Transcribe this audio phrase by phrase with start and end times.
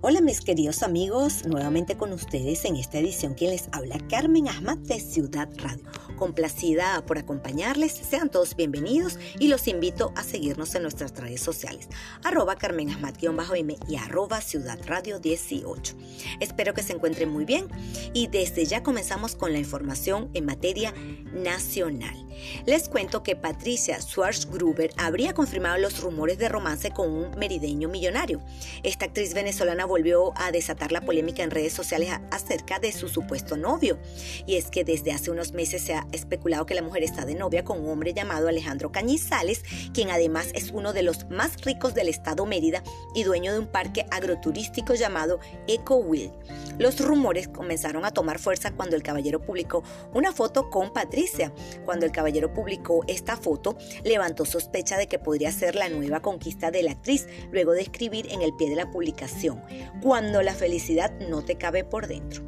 [0.00, 4.78] Hola mis queridos amigos, nuevamente con ustedes en esta edición quien les habla Carmen Ahmad
[4.78, 5.84] de Ciudad Radio.
[6.16, 11.88] Complacida por acompañarles, sean todos bienvenidos y los invito a seguirnos en nuestras redes sociales,
[12.22, 15.96] arroba Carmen Ahmad-m y arroba Ciudad Radio 18.
[16.38, 17.66] Espero que se encuentren muy bien
[18.14, 20.94] y desde ya comenzamos con la información en materia
[21.32, 22.27] nacional.
[22.66, 28.40] Les cuento que Patricia Schwarzgruber habría confirmado los rumores de romance con un merideño millonario.
[28.82, 33.56] Esta actriz venezolana volvió a desatar la polémica en redes sociales acerca de su supuesto
[33.56, 33.98] novio.
[34.46, 37.34] Y es que desde hace unos meses se ha especulado que la mujer está de
[37.34, 39.62] novia con un hombre llamado Alejandro Cañizales,
[39.92, 42.82] quien además es uno de los más ricos del estado Mérida
[43.14, 46.30] y dueño de un parque agroturístico llamado Eco Will.
[46.78, 49.82] Los rumores comenzaron a tomar fuerza cuando el caballero publicó
[50.14, 51.52] una foto con Patricia.
[51.84, 56.70] Cuando el caballero publicó esta foto, levantó sospecha de que podría ser la nueva conquista
[56.70, 59.62] de la actriz, luego de escribir en el pie de la publicación,
[60.02, 62.42] cuando la felicidad no te cabe por dentro.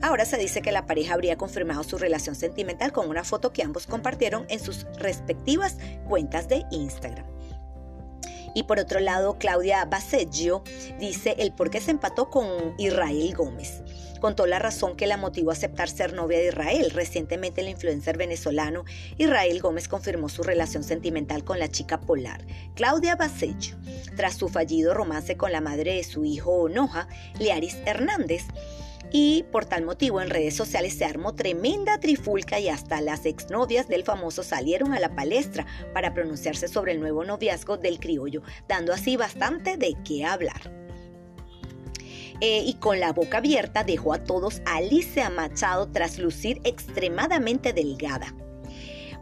[0.00, 3.62] Ahora se dice que la pareja habría confirmado su relación sentimental con una foto que
[3.62, 5.76] ambos compartieron en sus respectivas
[6.08, 7.33] cuentas de Instagram.
[8.54, 10.62] Y por otro lado, Claudia Baseggio
[10.98, 12.46] dice el por qué se empató con
[12.78, 13.82] Israel Gómez.
[14.20, 16.90] Contó la razón que la motivó a aceptar ser novia de Israel.
[16.92, 18.84] Recientemente el influencer venezolano
[19.18, 23.76] Israel Gómez confirmó su relación sentimental con la chica polar, Claudia Baseggio,
[24.16, 27.06] tras su fallido romance con la madre de su hijo Noja,
[27.38, 28.44] Liaris Hernández
[29.16, 33.86] y por tal motivo en redes sociales se armó tremenda trifulca y hasta las exnovias
[33.86, 38.92] del famoso salieron a la palestra para pronunciarse sobre el nuevo noviazgo del criollo, dando
[38.92, 40.72] así bastante de qué hablar.
[42.40, 48.34] Eh, y con la boca abierta dejó a todos Alicia Machado tras lucir extremadamente delgada.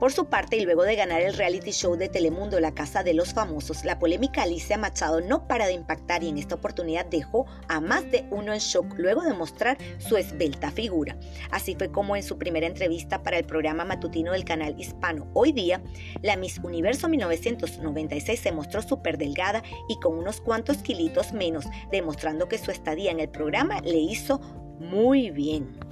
[0.00, 3.12] Por su parte, y luego de ganar el reality show de Telemundo La Casa de
[3.12, 7.44] los Famosos, la polémica Alicia Machado no para de impactar y en esta oportunidad dejó
[7.68, 11.18] a más de uno en shock luego de mostrar su esbelta figura.
[11.50, 15.52] Así fue como en su primera entrevista para el programa matutino del canal hispano Hoy
[15.52, 15.82] Día,
[16.22, 22.48] la Miss Universo 1996 se mostró súper delgada y con unos cuantos kilitos menos, demostrando
[22.48, 24.40] que su estadía en el programa le hizo
[24.78, 25.89] muy bien.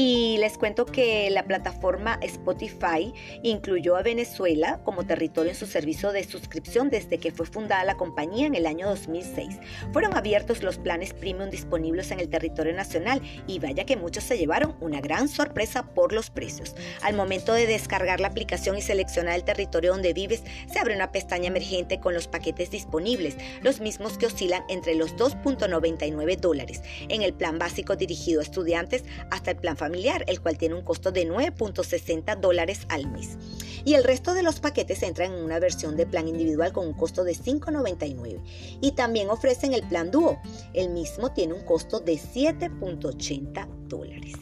[0.00, 6.12] Y les cuento que la plataforma Spotify incluyó a Venezuela como territorio en su servicio
[6.12, 9.58] de suscripción desde que fue fundada la compañía en el año 2006.
[9.92, 14.38] Fueron abiertos los planes premium disponibles en el territorio nacional y vaya que muchos se
[14.38, 16.76] llevaron una gran sorpresa por los precios.
[17.02, 21.10] Al momento de descargar la aplicación y seleccionar el territorio donde vives, se abre una
[21.10, 27.22] pestaña emergente con los paquetes disponibles, los mismos que oscilan entre los 2.99 dólares en
[27.22, 31.12] el plan básico dirigido a estudiantes hasta el plan familiar el cual tiene un costo
[31.12, 33.36] de 9.60 dólares al mes.
[33.84, 36.94] Y el resto de los paquetes entran en una versión de plan individual con un
[36.94, 38.40] costo de 5.99.
[38.80, 40.38] Y también ofrecen el plan dúo.
[40.74, 44.34] El mismo tiene un costo de 7.80 dólares.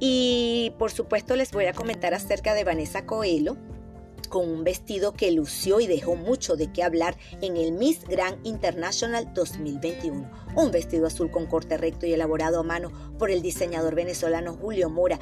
[0.00, 3.56] Y por supuesto les voy a comentar acerca de Vanessa Coelho,
[4.28, 8.38] con un vestido que lució y dejó mucho de qué hablar en el Miss Grand
[8.46, 10.30] International 2021.
[10.54, 14.90] Un vestido azul con corte recto y elaborado a mano por el diseñador venezolano Julio
[14.90, 15.18] Mora.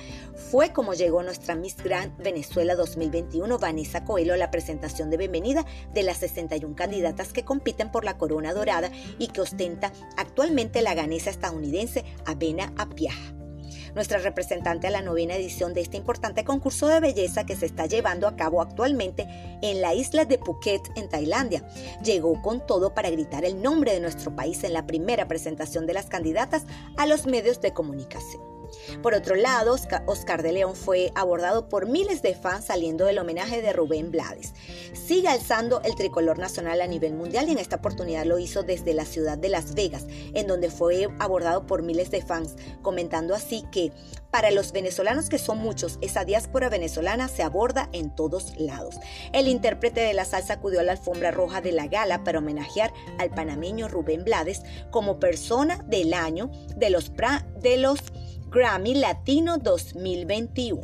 [0.50, 5.64] Fue como llegó nuestra Miss Grand Venezuela 2021, Vanessa Coelho, a la presentación de bienvenida
[5.94, 10.94] de las 61 candidatas que compiten por la corona dorada y que ostenta actualmente la
[10.94, 13.36] ganesa estadounidense Avena Apiaja
[13.96, 17.86] nuestra representante a la novena edición de este importante concurso de belleza que se está
[17.86, 19.26] llevando a cabo actualmente
[19.62, 21.66] en la isla de Phuket, en Tailandia.
[22.04, 25.94] Llegó con todo para gritar el nombre de nuestro país en la primera presentación de
[25.94, 26.64] las candidatas
[26.98, 28.55] a los medios de comunicación.
[29.02, 29.76] Por otro lado,
[30.06, 34.54] Oscar de León fue abordado por miles de fans saliendo del homenaje de Rubén Blades.
[34.92, 38.94] Sigue alzando el tricolor nacional a nivel mundial y en esta oportunidad lo hizo desde
[38.94, 43.64] la ciudad de Las Vegas, en donde fue abordado por miles de fans, comentando así
[43.70, 43.92] que
[44.30, 48.96] para los venezolanos, que son muchos, esa diáspora venezolana se aborda en todos lados.
[49.32, 52.92] El intérprete de la salsa acudió a la alfombra roja de la gala para homenajear
[53.18, 57.12] al panameño Rubén Blades como persona del año de los,
[57.60, 58.00] de los
[58.50, 60.82] Grammy Latino 2021.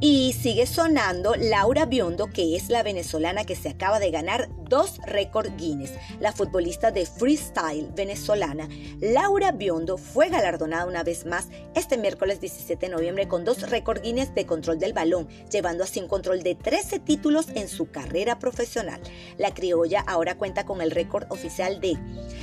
[0.00, 4.98] Y sigue sonando Laura Biondo, que es la venezolana que se acaba de ganar dos
[5.04, 5.92] récords Guinness.
[6.20, 8.68] La futbolista de freestyle venezolana
[9.00, 14.00] Laura Biondo fue galardonada una vez más este miércoles 17 de noviembre con dos récords
[14.00, 18.38] Guinness de control del balón, llevando así un control de 13 títulos en su carrera
[18.38, 19.02] profesional.
[19.36, 21.98] La criolla ahora cuenta con el récord oficial de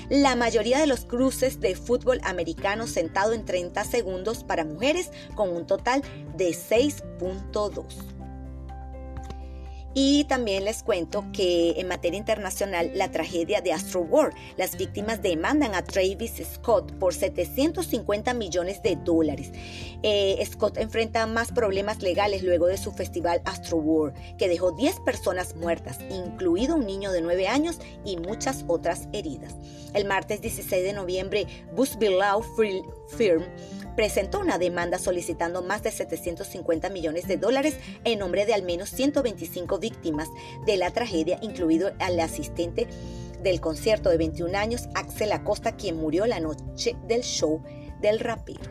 [0.10, 5.50] la mayoría de los cruces de fútbol americano sentado en 30 segundos para mujeres con
[5.50, 6.04] un total
[6.36, 8.17] de 6 puntos
[10.00, 15.24] Y también les cuento que en materia internacional, la tragedia de Astro World, las víctimas
[15.24, 19.52] demandan a Travis Scott por 750 millones de dólares.
[20.04, 25.00] Eh, Scott enfrenta más problemas legales luego de su festival Astro World, que dejó 10
[25.00, 29.56] personas muertas, incluido un niño de 9 años y muchas otras heridas.
[29.96, 32.44] El martes 16 de noviembre, Busbilau
[33.08, 33.44] Firm
[33.96, 38.90] presentó una demanda solicitando más de 750 millones de dólares en nombre de al menos
[38.90, 40.28] 125 víctimas
[40.66, 42.88] de la tragedia, incluido al asistente
[43.42, 47.62] del concierto de 21 años, Axel Acosta, quien murió la noche del show
[48.02, 48.70] del rapero.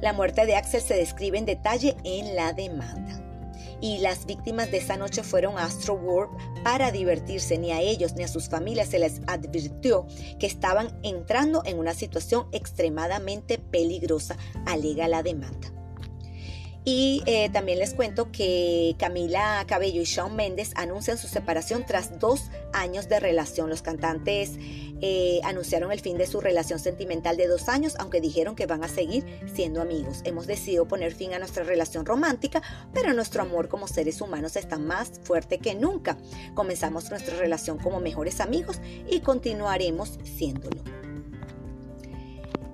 [0.00, 3.21] La muerte de Axel se describe en detalle en la demanda
[3.82, 7.58] y las víctimas de esa noche fueron a Astro World para divertirse.
[7.58, 10.06] Ni a ellos ni a sus familias se les advirtió
[10.38, 15.71] que estaban entrando en una situación extremadamente peligrosa, alega la demanda.
[16.84, 22.18] Y eh, también les cuento que Camila Cabello y Shawn Mendes anuncian su separación tras
[22.18, 23.70] dos años de relación.
[23.70, 24.52] Los cantantes
[25.00, 28.82] eh, anunciaron el fin de su relación sentimental de dos años, aunque dijeron que van
[28.82, 29.24] a seguir
[29.54, 30.22] siendo amigos.
[30.24, 32.62] Hemos decidido poner fin a nuestra relación romántica,
[32.92, 36.18] pero nuestro amor como seres humanos está más fuerte que nunca.
[36.54, 41.01] Comenzamos nuestra relación como mejores amigos y continuaremos siéndolo.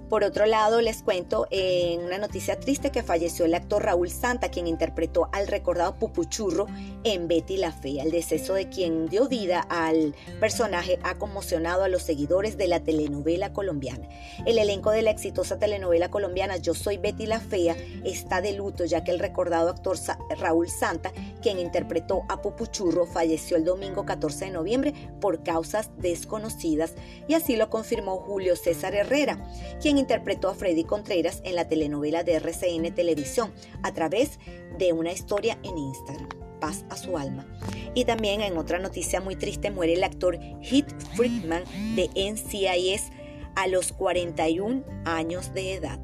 [0.08, 4.48] Por otro lado, les cuento en una noticia triste que falleció el actor Raúl Santa,
[4.48, 6.66] quien interpretó al recordado Pupuchurro
[7.04, 8.04] en Betty la Fea.
[8.04, 12.80] El deceso de quien dio vida al personaje ha conmocionado a los seguidores de la
[12.80, 14.08] telenovela colombiana.
[14.46, 18.86] El elenco de la exitosa telenovela colombiana Yo Soy Betty la Fea está de luto,
[18.86, 19.98] ya que el recordado actor
[20.38, 21.12] Raúl Santa,
[21.42, 26.94] quien interpretó a Pupuchurro, falleció el domingo 14 de noviembre por causas desconocidas,
[27.26, 29.38] y así lo confirmó Julio César Herrera,
[29.82, 33.52] quien interpretó a Freddy Contreras en la telenovela de RCN Televisión
[33.82, 34.38] a través
[34.78, 36.28] de una historia en Instagram.
[36.60, 37.46] Paz a su alma.
[37.94, 41.64] Y también en otra noticia muy triste muere el actor Heath Friedman
[41.94, 43.10] de NCIS
[43.54, 46.00] a los 41 años de edad.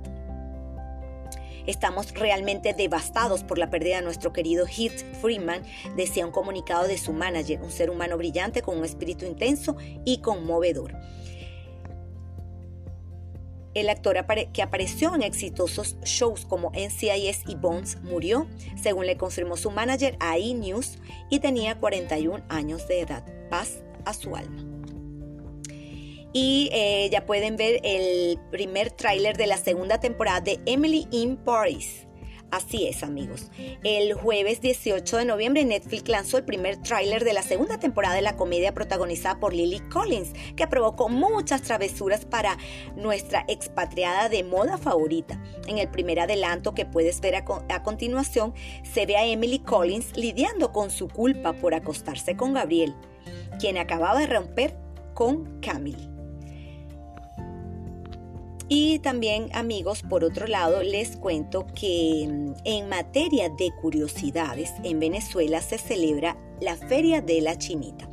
[1.66, 5.62] Estamos realmente devastados por la pérdida de nuestro querido Heath Freeman,
[5.96, 10.18] decía un comunicado de su manager, un ser humano brillante con un espíritu intenso y
[10.18, 10.94] conmovedor.
[13.74, 14.16] El actor
[14.52, 18.46] que apareció en exitosos shows como NCIS y Bones murió,
[18.80, 20.54] según le confirmó su manager a E!
[20.54, 20.98] News,
[21.28, 23.24] y tenía 41 años de edad.
[23.50, 24.64] Paz a su alma.
[26.32, 31.36] Y eh, ya pueden ver el primer tráiler de la segunda temporada de Emily in
[31.36, 32.06] Paris.
[32.54, 33.50] Así es, amigos.
[33.82, 38.22] El jueves 18 de noviembre Netflix lanzó el primer tráiler de la segunda temporada de
[38.22, 42.56] la comedia protagonizada por Lily Collins, que provocó muchas travesuras para
[42.94, 45.42] nuestra expatriada de moda favorita.
[45.66, 48.54] En el primer adelanto que puedes ver a, a continuación,
[48.84, 52.94] se ve a Emily Collins lidiando con su culpa por acostarse con Gabriel,
[53.58, 54.76] quien acababa de romper
[55.12, 56.13] con Camille.
[58.68, 65.00] Y también amigos, por otro lado, les cuento que mm, en materia de curiosidades, en
[65.00, 68.08] Venezuela se celebra la Feria de la Chinita.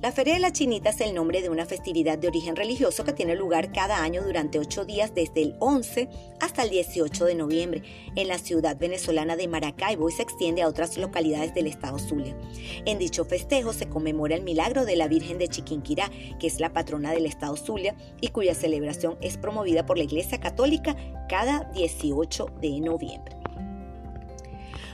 [0.00, 3.12] La Feria de la Chinita es el nombre de una festividad de origen religioso que
[3.12, 6.08] tiene lugar cada año durante ocho días desde el 11
[6.38, 7.82] hasta el 18 de noviembre
[8.14, 12.36] en la ciudad venezolana de Maracaibo y se extiende a otras localidades del estado Zulia.
[12.84, 16.72] En dicho festejo se conmemora el milagro de la Virgen de Chiquinquirá, que es la
[16.72, 20.94] patrona del estado Zulia y cuya celebración es promovida por la Iglesia Católica
[21.28, 23.37] cada 18 de noviembre.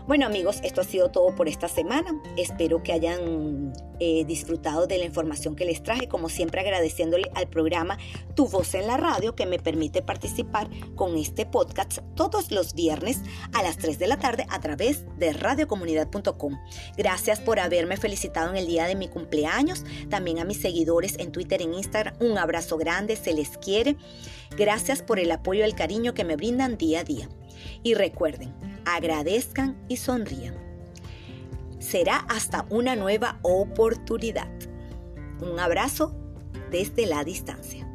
[0.06, 2.20] Bueno amigos, esto ha sido todo por esta semana.
[2.36, 7.48] Espero que hayan eh, disfrutado de la información que les traje, como siempre agradeciéndole al
[7.48, 7.96] programa
[8.34, 13.22] Tu Voz en la Radio que me permite participar con este podcast todos los viernes
[13.54, 16.58] a las 3 de la tarde a través de radiocomunidad.com.
[16.98, 21.32] Gracias por haberme felicitado en el día de mi cumpleaños, también a mis seguidores en
[21.32, 23.96] Twitter, en Instagram, un abrazo grande, se les quiere.
[24.54, 27.26] Gracias por el apoyo y el cariño que me brindan día a día.
[27.82, 28.54] Y recuerden,
[28.84, 30.54] agradezcan y sonrían.
[31.78, 34.48] Será hasta una nueva oportunidad.
[35.40, 36.14] Un abrazo
[36.70, 37.86] desde la distancia.